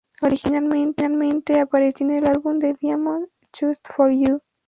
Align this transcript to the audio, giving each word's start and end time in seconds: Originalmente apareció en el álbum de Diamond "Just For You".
Originalmente 0.23 1.59
apareció 1.59 2.07
en 2.07 2.13
el 2.13 2.25
álbum 2.25 2.57
de 2.57 2.73
Diamond 2.73 3.27
"Just 3.55 3.85
For 3.95 4.09
You". 4.11 4.41